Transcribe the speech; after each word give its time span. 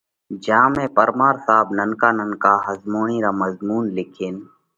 جيا 0.43 0.61
۾ 0.75 0.83
پرمار 0.95 1.35
صاحب 1.45 1.67
ننڪا 1.77 2.09
ننڪا 2.19 2.53
ۿزموڻِي 2.65 3.17
را 3.23 3.31
مضمُونَ 3.41 3.83
لکينَ 3.95 4.35